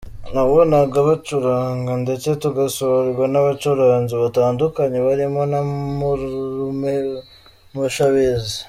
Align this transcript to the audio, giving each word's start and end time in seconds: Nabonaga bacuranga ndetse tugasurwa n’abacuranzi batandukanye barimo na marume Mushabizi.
Nabonaga 0.33 0.97
bacuranga 1.07 1.91
ndetse 2.03 2.29
tugasurwa 2.41 3.23
n’abacuranzi 3.29 4.13
batandukanye 4.23 4.97
barimo 5.07 5.41
na 5.51 5.59
marume 5.99 6.93
Mushabizi. 7.75 8.55